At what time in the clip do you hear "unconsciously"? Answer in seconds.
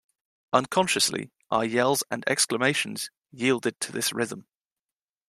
0.51-1.29